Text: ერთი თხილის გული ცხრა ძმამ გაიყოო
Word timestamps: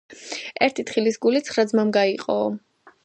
ერთი 0.67 0.85
თხილის 0.91 1.19
გული 1.25 1.43
ცხრა 1.49 1.67
ძმამ 1.73 1.93
გაიყოო 1.99 2.49